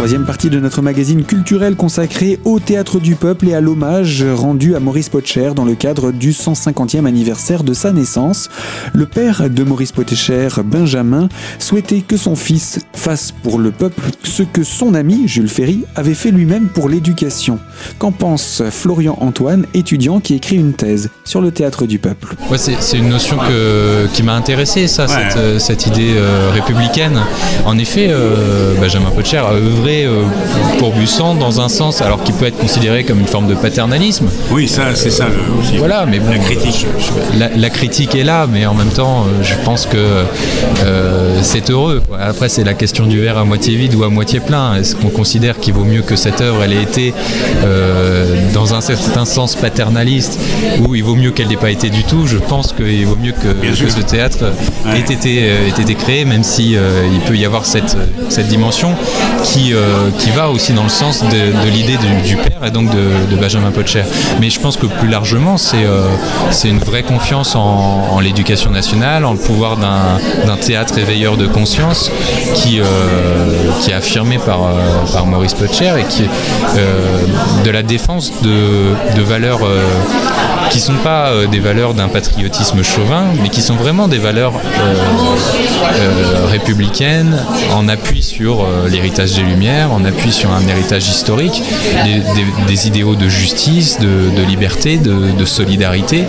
Troisième 0.00 0.24
partie 0.24 0.48
de 0.48 0.58
notre 0.58 0.80
magazine 0.80 1.24
culturel 1.24 1.76
consacré 1.76 2.38
au 2.46 2.58
théâtre 2.58 3.00
du 3.00 3.16
peuple 3.16 3.48
et 3.48 3.54
à 3.54 3.60
l'hommage 3.60 4.24
rendu 4.24 4.74
à 4.74 4.80
Maurice 4.80 5.10
Potcher 5.10 5.50
dans 5.54 5.66
le 5.66 5.74
cadre 5.74 6.10
du 6.10 6.30
150e 6.30 7.04
anniversaire 7.04 7.64
de 7.64 7.74
sa 7.74 7.92
naissance. 7.92 8.48
Le 8.94 9.04
père 9.04 9.50
de 9.50 9.62
Maurice 9.62 9.92
Potcher, 9.92 10.48
Benjamin, 10.64 11.28
souhaitait 11.58 12.00
que 12.00 12.16
son 12.16 12.34
fils 12.34 12.78
fasse 12.94 13.30
pour 13.42 13.58
le 13.58 13.72
peuple 13.72 14.00
ce 14.24 14.42
que 14.42 14.64
son 14.64 14.94
ami 14.94 15.28
Jules 15.28 15.50
Ferry 15.50 15.84
avait 15.94 16.14
fait 16.14 16.30
lui-même 16.30 16.68
pour 16.68 16.88
l'éducation. 16.88 17.58
Qu'en 17.98 18.10
pense 18.10 18.62
Florian 18.70 19.18
Antoine, 19.20 19.66
étudiant 19.74 20.20
qui 20.20 20.34
écrit 20.34 20.56
une 20.56 20.72
thèse 20.72 21.10
sur 21.26 21.42
le 21.42 21.50
théâtre 21.50 21.84
du 21.84 21.98
peuple? 21.98 22.36
C'est 22.56 22.96
une 22.96 23.10
notion 23.10 23.36
qui 24.14 24.22
m'a 24.22 24.34
intéressé, 24.34 24.88
ça, 24.88 25.06
cette, 25.58 25.86
idée 25.86 26.14
euh, 26.16 26.50
républicaine. 26.54 27.20
En 27.66 27.76
effet, 27.76 28.06
euh, 28.08 28.74
Benjamin 28.80 29.10
Potcher 29.10 29.36
a 29.36 29.52
œuvré 29.52 29.89
euh, 29.90 30.22
pour 30.78 30.92
Bussan 30.92 31.34
dans 31.34 31.60
un 31.60 31.68
sens, 31.68 32.00
alors 32.00 32.22
qu'il 32.22 32.34
peut 32.34 32.46
être 32.46 32.58
considéré 32.58 33.04
comme 33.04 33.20
une 33.20 33.26
forme 33.26 33.48
de 33.48 33.54
paternalisme. 33.54 34.28
Oui, 34.50 34.68
ça, 34.68 34.94
c'est 34.94 35.10
ça 35.10 35.26
aussi. 35.58 35.76
Voilà, 35.78 36.06
mais 36.06 36.18
bon, 36.18 36.30
la 36.30 36.38
critique. 36.38 36.86
la, 37.34 37.70
critique 37.70 38.14
est 38.14 38.24
là, 38.24 38.46
mais 38.46 38.66
en 38.66 38.74
même 38.74 38.90
temps, 38.90 39.24
euh, 39.24 39.42
je 39.42 39.54
pense 39.64 39.86
que 39.86 39.96
euh, 40.84 41.38
c'est 41.42 41.70
heureux. 41.70 42.02
Après, 42.18 42.48
c'est 42.48 42.64
la 42.64 42.74
question 42.74 43.06
du 43.06 43.20
verre 43.20 43.38
à 43.38 43.44
moitié 43.44 43.74
vide 43.76 43.94
ou 43.94 44.04
à 44.04 44.08
moitié 44.08 44.40
plein. 44.40 44.76
Est-ce 44.76 44.94
qu'on 44.94 45.08
considère 45.08 45.58
qu'il 45.58 45.74
vaut 45.74 45.84
mieux 45.84 46.02
que 46.02 46.16
cette 46.16 46.40
œuvre 46.40 46.62
elle 46.62 46.72
ait 46.72 46.82
été 46.82 47.12
dans 48.54 48.74
un 48.74 48.80
certain 48.80 49.24
sens 49.24 49.56
paternaliste, 49.56 50.38
ou 50.80 50.94
il 50.94 51.02
vaut 51.02 51.14
mieux 51.14 51.30
qu'elle 51.30 51.48
n'ait 51.48 51.56
pas 51.56 51.70
été 51.70 51.90
du 51.90 52.04
tout? 52.04 52.26
Je 52.26 52.38
pense 52.38 52.72
qu'il 52.72 53.06
vaut 53.06 53.16
mieux 53.16 53.32
que, 53.32 53.74
ce 53.74 54.00
théâtre 54.00 54.52
ait, 54.94 55.00
été, 55.00 55.46
ait 55.46 55.68
été 55.68 55.94
créé, 55.94 56.24
même 56.24 56.44
si 56.44 56.72
il 56.72 57.20
peut 57.26 57.36
y 57.36 57.44
avoir 57.44 57.66
cette, 57.66 57.96
cette 58.28 58.48
dimension 58.48 58.94
qui 59.44 59.72
euh, 59.80 60.10
qui 60.18 60.30
va 60.30 60.50
aussi 60.50 60.72
dans 60.72 60.82
le 60.82 60.88
sens 60.88 61.22
de, 61.22 61.68
l'idée 61.70 61.96
du, 62.24 62.36
père 62.36 62.64
et 62.64 62.70
donc 62.70 62.90
de, 62.90 63.36
Benjamin 63.36 63.70
Potcher. 63.70 64.02
Mais 64.40 64.50
je 64.50 64.60
pense 64.60 64.76
que 64.76 64.86
plus 64.86 65.08
largement, 65.08 65.56
c'est 65.56 65.84
euh, 65.84 66.08
une 66.64 66.78
vraie 66.78 67.02
confiance 67.02 67.54
en, 67.54 68.20
l'éducation 68.20 68.70
nationale, 68.70 69.24
en 69.24 69.32
le 69.32 69.38
pouvoir 69.38 69.76
d'un 69.78 70.56
théâtre 70.56 70.98
éveilleur 70.98 71.38
de 71.38 71.46
conscience 71.46 72.10
qui, 72.54 72.80
euh, 72.80 72.84
qui 73.80 73.92
est 73.92 73.94
affirmé 73.94 74.38
par, 74.38 74.60
par 75.12 75.26
Maurice 75.26 75.54
Potcher 75.54 75.94
et 75.98 76.04
qui 76.04 76.24
de 77.64 77.70
la 77.70 77.82
défense 77.82 78.32
de, 78.42 78.94
de 79.16 79.22
valeurs 79.22 79.60
qui 80.68 80.78
ne 80.78 80.82
sont 80.82 81.02
pas 81.02 81.32
des 81.50 81.58
valeurs 81.60 81.94
d'un 81.94 82.08
patriotisme 82.08 82.82
chauvin, 82.82 83.24
mais 83.42 83.48
qui 83.48 83.62
sont 83.62 83.74
vraiment 83.76 84.06
des 84.06 84.18
valeurs 84.18 84.52
républicaines 86.50 87.36
en 87.74 87.88
appui 87.88 88.22
sur 88.22 88.66
l'héritage 88.86 89.32
des 89.32 89.42
Lumières 89.42 89.69
on 89.90 90.04
appuie 90.04 90.32
sur 90.32 90.50
un 90.52 90.66
héritage 90.66 91.08
historique, 91.08 91.62
des, 92.66 92.86
idéaux 92.86 93.14
de 93.14 93.28
justice, 93.28 93.98
de, 93.98 94.42
liberté, 94.42 94.98
de, 94.98 95.44
solidarité, 95.44 96.24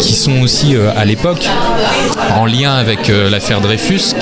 qui 0.00 0.14
sont 0.14 0.40
aussi 0.40 0.76
euh, 0.76 0.90
à 0.96 1.04
l'époque 1.04 1.48
en 2.36 2.46
lien 2.46 2.74
avec 2.74 3.08
euh, 3.08 3.30
l'affaire 3.30 3.60
Dreyfus, 3.60 4.14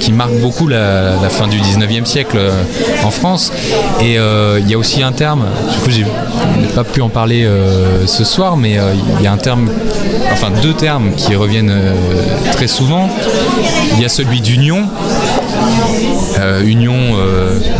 qui, 0.00 0.12
marque, 0.12 0.32
beaucoup 0.40 0.68
la, 0.68 1.18
fin 1.30 1.48
du 1.48 1.58
19e 1.58 2.04
siècle 2.04 2.36
euh, 2.38 2.62
en 3.04 3.10
France. 3.10 3.52
Et 4.00 4.14
il 4.14 4.68
y 4.68 4.74
a 4.74 4.78
aussi 4.78 5.02
un 5.02 5.12
terme, 5.12 5.44
du 5.72 5.78
coup 5.78 5.90
j'ai 5.90 6.06
pas 6.74 6.84
pu 6.84 7.00
en 7.00 7.08
parler 7.08 7.46
ce 8.06 8.24
soir, 8.24 8.56
mais 8.56 8.78
il 9.18 9.24
y 9.24 9.26
a 9.26 9.32
un 9.32 9.36
terme, 9.36 9.70
enfin 10.32 10.48
deux 10.62 10.74
termes 10.74 11.12
qui 11.16 11.34
reviennent 11.34 11.74
très 12.52 12.66
souvent. 12.66 13.08
Il 13.94 14.02
y 14.02 14.04
a 14.04 14.08
celui 14.08 14.40
d'union, 14.40 14.88
union 16.64 16.98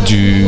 du, 0.05 0.45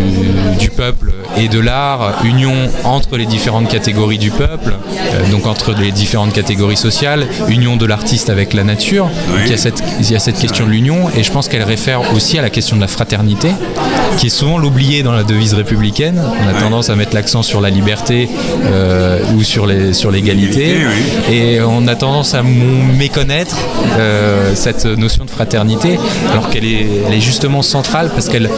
du, 0.60 0.70
peuple 0.70 1.14
et 1.38 1.48
de 1.48 1.60
l'art, 1.60 2.24
union 2.24 2.54
entre 2.84 3.18
les 3.18 3.26
différentes 3.26 3.68
catégories 3.68 4.18
du 4.18 4.32
peuple, 4.32 4.74
euh, 4.98 5.32
donc 5.32 5.46
entre 5.48 5.74
les 5.74 5.92
différentes 5.92 6.34
catégories 6.34 6.78
sociales, 6.78 7.28
union 7.50 7.76
de 7.76 7.86
l'artiste 7.86 8.30
avec 8.30 8.54
la 8.54 8.64
nature. 8.64 9.10
il, 9.44 9.50
y 9.50 9.54
a 9.54 9.58
cette, 9.58 9.84
il 10.00 10.10
y 10.10 10.16
a 10.16 10.20
cette 10.20 10.40
question 10.40 10.66
de 10.66 10.72
l'union 10.72 11.10
et 11.16 11.24
je 11.24 11.32
pense 11.32 11.48
qu'elle 11.48 11.64
réfère 11.64 12.14
aussi 12.14 12.38
à 12.38 12.42
la 12.42 12.50
question 12.50 12.76
de 12.76 12.82
la 12.82 12.88
fraternité, 12.88 13.50
qui 14.18 14.28
est 14.28 14.30
souvent 14.30 14.58
l'oubliée 14.58 15.04
dans 15.04 15.12
la 15.12 15.24
devise 15.24 15.54
républicaine. 15.54 16.22
On 16.44 16.48
a 16.48 16.60
tendance 16.60 16.90
à 16.90 16.96
mettre 16.96 17.14
l'accent 17.14 17.44
sur 17.44 17.60
la 17.60 17.70
liberté 17.70 18.30
euh, 18.64 19.20
ou 19.34 19.44
sur 19.44 19.66
l'égalité 19.66 20.78
et 21.32 21.60
on 21.62 21.88
a 21.88 21.96
tendance 21.96 22.34
à 22.34 22.44
méconnaître 22.44 23.58
euh, 23.98 24.54
cette 24.56 24.86
notion 24.86 25.26
de 25.26 25.30
fraternité 25.30 25.98
alors 26.32 26.50
qu'elle 26.50 26.66
est, 26.66 26.88
elle 27.08 27.14
est 27.14 27.22
justement 27.36 27.62
centrale 27.62 28.10
parce 28.16 28.30
qu'elle 28.30 28.50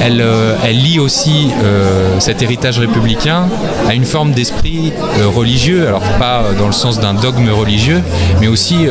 elle, 0.00 0.22
euh, 0.22 0.56
elle 0.64 0.78
lie 0.78 0.98
aussi 0.98 1.48
euh, 1.62 2.18
cet 2.18 2.40
héritage 2.40 2.78
républicain 2.78 3.46
à 3.86 3.92
une 3.92 4.06
forme 4.06 4.32
d'esprit 4.32 4.90
euh, 5.18 5.28
religieux, 5.28 5.86
alors 5.86 6.00
pas 6.18 6.44
dans 6.58 6.66
le 6.66 6.72
sens 6.72 6.98
d'un 6.98 7.12
dogme 7.12 7.50
religieux, 7.50 8.00
mais 8.40 8.48
aussi 8.48 8.86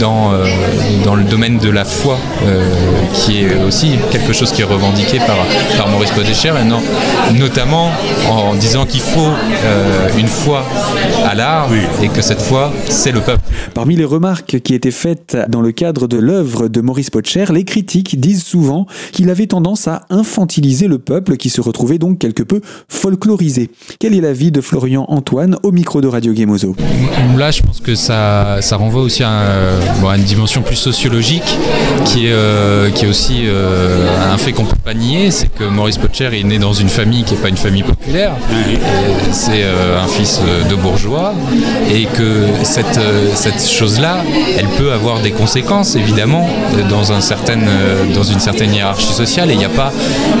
dans, 0.00 0.32
dans 1.04 1.14
le 1.14 1.24
domaine 1.24 1.58
de 1.58 1.70
la 1.70 1.84
foi, 1.84 2.18
qui 3.12 3.40
est 3.40 3.54
aussi 3.66 3.92
quelque 4.10 4.32
chose 4.32 4.52
qui 4.52 4.62
est 4.62 4.64
revendiqué 4.64 5.18
par, 5.18 5.36
par 5.76 5.88
Maurice 5.88 6.12
Podécher, 6.12 6.52
notamment 7.38 7.90
en 8.30 8.54
disant 8.54 8.86
qu'il 8.86 9.00
faut 9.00 9.32
une 10.18 10.28
foi 10.28 10.64
à 11.24 11.34
l'art 11.34 11.68
et 12.02 12.08
que 12.08 12.22
cette 12.22 12.40
foi, 12.40 12.72
c'est 12.88 13.12
le 13.12 13.20
peuple. 13.20 13.42
Parmi 13.74 13.96
les 13.96 14.04
remarques 14.04 14.60
qui 14.60 14.74
étaient 14.74 14.90
faites 14.90 15.36
dans 15.48 15.60
le 15.60 15.72
cadre 15.72 16.06
de 16.06 16.18
l'œuvre 16.18 16.68
de 16.68 16.80
Maurice 16.80 17.10
Potcher, 17.10 17.46
les 17.52 17.64
critiques 17.64 18.20
disent 18.20 18.44
souvent 18.44 18.75
qu'il 19.12 19.30
avait 19.30 19.46
tendance 19.46 19.88
à 19.88 20.02
infantiliser 20.10 20.88
le 20.88 20.98
peuple 20.98 21.36
qui 21.36 21.50
se 21.50 21.60
retrouvait 21.60 21.98
donc 21.98 22.18
quelque 22.18 22.42
peu 22.42 22.60
folklorisé. 22.88 23.70
Quel 23.98 24.14
est 24.14 24.20
l'avis 24.20 24.50
de 24.50 24.60
Florian 24.60 25.06
Antoine 25.08 25.56
au 25.62 25.72
micro 25.72 26.00
de 26.00 26.08
Radio 26.08 26.34
Gemozo 26.34 26.74
Là, 27.36 27.50
je 27.50 27.62
pense 27.62 27.80
que 27.80 27.94
ça, 27.94 28.58
ça 28.60 28.76
renvoie 28.76 29.02
aussi 29.02 29.22
à, 29.22 29.44
une 30.16 30.22
dimension 30.22 30.62
plus 30.62 30.76
sociologique 30.76 31.56
qui 32.04 32.26
est, 32.26 32.32
euh, 32.32 32.90
qui 32.90 33.04
est 33.04 33.08
aussi 33.08 33.42
euh, 33.44 34.32
un 34.32 34.38
fait 34.38 34.52
qu'on 34.52 34.64
peut 34.64 34.76
pas 34.82 34.94
nier, 34.94 35.30
c'est 35.30 35.52
que 35.52 35.64
Maurice 35.64 35.98
Potcher 35.98 36.30
est 36.32 36.44
né 36.44 36.58
dans 36.58 36.72
une 36.72 36.88
famille 36.88 37.24
qui 37.24 37.34
n'est 37.34 37.40
pas 37.40 37.48
une 37.48 37.56
famille 37.56 37.82
populaire, 37.82 38.32
c'est 39.32 39.62
euh, 39.62 40.02
un 40.02 40.06
fils 40.06 40.40
de 40.70 40.74
bourgeois, 40.76 41.34
et 41.92 42.06
que 42.06 42.46
cette, 42.62 43.00
cette 43.34 43.66
chose-là, 43.68 44.18
elle 44.58 44.68
peut 44.78 44.92
avoir 44.92 45.20
des 45.20 45.32
conséquences 45.32 45.96
évidemment 45.96 46.48
dans, 46.88 47.12
un 47.12 47.20
certain, 47.20 47.58
dans 48.14 48.22
une 48.22 48.40
certaine 48.40 48.65
hiérarchie 48.72 49.12
sociale, 49.12 49.50
et 49.50 49.54
il 49.54 49.58
n'y 49.58 49.64
a 49.64 49.70
pas 49.70 49.92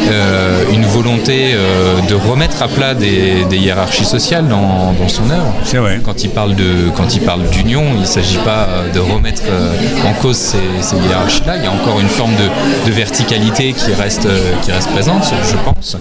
euh, 0.08 0.64
une 0.72 0.84
volonté 0.84 1.52
euh, 1.54 2.00
de 2.08 2.14
remettre 2.14 2.62
à 2.62 2.68
plat 2.68 2.94
des, 2.94 3.44
hiérarchies 3.50 4.04
sociales 4.04 4.46
dans, 4.48 4.94
son 5.08 5.30
œuvre. 5.30 5.52
C'est 5.64 5.78
vrai. 5.78 6.00
Quand 6.04 6.24
il 6.24 6.30
parle 6.30 6.54
de 6.54 6.90
quand 6.96 7.14
il 7.14 7.20
parle 7.20 7.48
d'union, 7.50 7.84
il 7.94 8.00
ne 8.00 8.06
s'agit 8.06 8.38
pas 8.38 8.68
de 8.92 8.98
remettre 8.98 9.42
euh, 9.48 9.72
en 10.04 10.12
cause 10.14 10.36
ces, 10.36 10.96
hiérarchies-là. 10.96 11.56
Il 11.56 11.64
y 11.64 11.66
a 11.66 11.72
encore 11.72 12.00
une 12.00 12.08
forme 12.08 12.32
de, 12.34 12.90
verticalité 12.90 13.72
qui 13.72 13.92
reste 13.92 14.26
qui 14.62 14.72
reste 14.72 14.90
présente, 14.90 15.24
je 15.24 15.56
pense. 15.70 15.96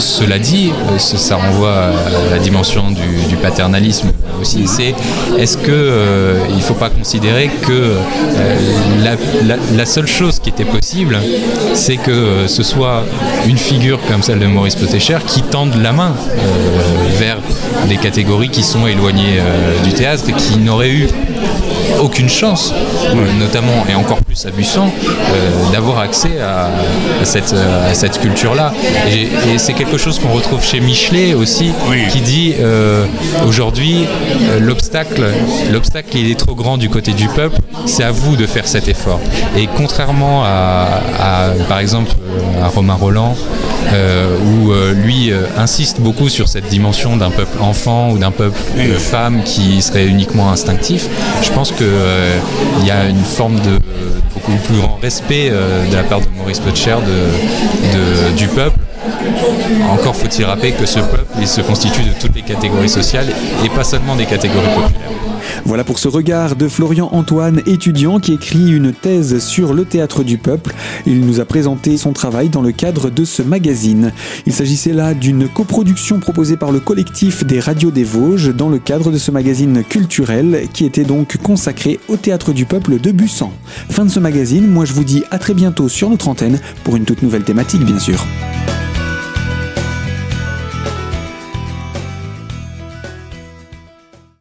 cela 0.00 0.38
dit, 0.38 0.72
ça 0.98 1.36
renvoie 1.36 1.74
à 1.74 2.30
la 2.30 2.38
dimension 2.38 2.90
du, 2.90 3.36
paternalisme 3.36 4.10
aussi. 4.40 4.66
C'est 4.66 4.94
est-ce 5.38 5.56
que 5.58 6.38
il 6.48 6.56
ne 6.56 6.60
faut 6.60 6.74
pas 6.74 6.90
considérer 6.90 7.50
que 7.62 7.94
la, 9.02 9.56
la, 9.76 9.86
seule 9.86 10.08
chose 10.08 10.40
qui 10.40 10.50
était 10.50 10.64
possible, 10.64 11.18
c'est 11.74 11.96
que 11.96 12.46
ce 12.46 12.62
soit 12.62 13.04
une 13.46 13.58
figure 13.58 14.00
comme 14.08 14.22
celle 14.22 14.38
de 14.40 14.46
Maurice 14.46 14.74
Potécher 14.74 15.18
qui 15.26 15.42
tende 15.42 15.74
la 15.80 15.92
main 15.92 16.14
euh, 16.14 17.18
vers 17.18 17.38
des 17.88 17.96
catégories 17.96 18.50
qui 18.50 18.62
sont 18.62 18.86
éloignées 18.86 19.38
euh, 19.38 19.82
du 19.84 19.92
théâtre 19.92 20.24
qui 20.36 20.58
n'auraient 20.58 20.90
eu 20.90 21.08
aucune 22.00 22.28
chance, 22.28 22.72
notamment 23.38 23.84
et 23.88 23.94
encore 23.94 24.18
plus 24.22 24.46
à 24.46 24.50
Bussan, 24.50 24.90
d'avoir 25.72 25.98
accès 25.98 26.40
à, 26.40 26.70
cette, 27.24 27.52
à 27.54 27.94
cette 27.94 28.20
culture-là. 28.20 28.72
Et, 29.10 29.28
c'est 29.58 29.72
quelque 29.72 29.98
chose 29.98 30.18
qu'on 30.18 30.32
retrouve 30.32 30.64
chez 30.64 30.80
Michelet 30.80 31.34
aussi, 31.34 31.72
qui 32.10 32.20
dit 32.20 32.54
aujourd'hui 33.46 34.06
l'obstacle, 34.60 35.24
l'obstacle 35.70 36.16
il 36.16 36.30
est 36.30 36.38
trop 36.38 36.54
grand 36.54 36.78
du 36.78 36.88
côté 36.88 37.12
du 37.12 37.28
peuple, 37.28 37.58
c'est 37.86 38.04
à 38.04 38.12
vous 38.12 38.36
de 38.36 38.46
faire 38.46 38.66
cet 38.68 38.88
effort. 38.88 39.20
Et 39.56 39.68
contrairement 39.76 40.42
à, 40.44 41.00
par 41.68 41.78
exemple 41.78 42.12
à 42.62 42.68
Romain 42.68 42.94
Roland, 42.94 43.36
où 43.92 44.72
lui 44.94 45.32
insiste 45.56 46.00
beaucoup 46.00 46.28
sur 46.28 46.48
cette 46.48 46.68
dimension 46.68 47.16
d'un 47.16 47.30
peuple 47.30 47.58
enfant 47.60 48.10
ou 48.10 48.18
d'un 48.18 48.30
peuple 48.30 48.58
femme 48.98 49.42
qui 49.44 49.82
serait 49.82 50.06
uniquement 50.06 50.50
instinctif, 50.50 51.06
je 51.42 51.50
pense 51.50 51.72
il 52.80 52.86
y 52.86 52.90
a 52.90 53.08
une 53.08 53.24
forme 53.24 53.56
de 53.56 53.78
beaucoup 54.34 54.56
plus 54.64 54.78
grand 54.78 54.98
respect 55.02 55.50
de 55.50 55.94
la 55.94 56.02
part 56.02 56.20
de 56.20 56.26
Maurice 56.36 56.60
Potcher 56.60 56.96
du 58.36 58.46
peuple 58.48 58.78
encore 59.90 60.16
faut-il 60.16 60.44
rappeler 60.44 60.72
que 60.72 60.86
ce 60.86 61.00
peuple, 61.00 61.46
se 61.46 61.60
constitue 61.60 62.02
de 62.02 62.12
toutes 62.20 62.34
les 62.34 62.42
catégories 62.42 62.88
sociales 62.88 63.28
et 63.64 63.68
pas 63.68 63.84
seulement 63.84 64.16
des 64.16 64.26
catégories 64.26 64.74
populaires. 64.74 65.10
Voilà 65.64 65.84
pour 65.84 65.98
ce 65.98 66.08
regard 66.08 66.56
de 66.56 66.68
Florian 66.68 67.08
Antoine, 67.12 67.62
étudiant 67.66 68.20
qui 68.20 68.34
écrit 68.34 68.70
une 68.70 68.92
thèse 68.92 69.38
sur 69.38 69.72
le 69.72 69.84
théâtre 69.84 70.22
du 70.22 70.38
peuple. 70.38 70.74
Il 71.06 71.20
nous 71.20 71.40
a 71.40 71.44
présenté 71.44 71.96
son 71.96 72.12
travail 72.12 72.48
dans 72.48 72.62
le 72.62 72.72
cadre 72.72 73.10
de 73.10 73.24
ce 73.24 73.42
magazine. 73.42 74.12
Il 74.46 74.52
s'agissait 74.52 74.92
là 74.92 75.14
d'une 75.14 75.48
coproduction 75.48 76.20
proposée 76.20 76.56
par 76.56 76.72
le 76.72 76.80
collectif 76.80 77.44
des 77.44 77.60
radios 77.60 77.90
des 77.90 78.04
Vosges 78.04 78.54
dans 78.54 78.68
le 78.68 78.78
cadre 78.78 79.10
de 79.10 79.18
ce 79.18 79.30
magazine 79.30 79.84
culturel 79.84 80.68
qui 80.72 80.84
était 80.84 81.04
donc 81.04 81.36
consacré 81.38 81.98
au 82.08 82.16
théâtre 82.16 82.52
du 82.52 82.64
peuple 82.64 83.00
de 83.00 83.10
Bussan. 83.10 83.52
Fin 83.90 84.04
de 84.04 84.10
ce 84.10 84.20
magazine, 84.20 84.66
moi 84.66 84.84
je 84.84 84.92
vous 84.92 85.04
dis 85.04 85.24
à 85.30 85.38
très 85.38 85.54
bientôt 85.54 85.88
sur 85.88 86.10
notre 86.10 86.28
antenne 86.28 86.60
pour 86.84 86.96
une 86.96 87.04
toute 87.04 87.22
nouvelle 87.22 87.44
thématique 87.44 87.84
bien 87.84 87.98
sûr. 87.98 88.26